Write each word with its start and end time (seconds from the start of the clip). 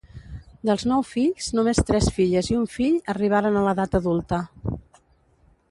Dels 0.69 0.85
nou 0.91 1.03
fills, 1.09 1.49
només 1.59 1.81
tres 1.89 2.09
filles 2.15 2.49
i 2.51 2.57
un 2.61 2.65
fill 2.77 2.97
arribaren 3.15 3.61
a 3.61 3.65
l'edat 3.67 3.99
adulta. 4.03 4.43